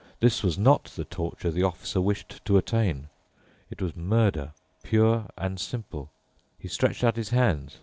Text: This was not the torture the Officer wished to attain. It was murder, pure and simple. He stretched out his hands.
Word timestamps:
This 0.19 0.41
was 0.41 0.57
not 0.57 0.85
the 0.85 1.05
torture 1.05 1.51
the 1.51 1.61
Officer 1.61 2.01
wished 2.01 2.43
to 2.45 2.57
attain. 2.57 3.09
It 3.69 3.83
was 3.83 3.95
murder, 3.95 4.53
pure 4.81 5.27
and 5.37 5.59
simple. 5.59 6.09
He 6.57 6.69
stretched 6.69 7.03
out 7.03 7.17
his 7.17 7.29
hands. 7.29 7.77